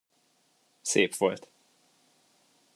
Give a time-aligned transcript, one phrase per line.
[0.81, 1.49] Szép volt.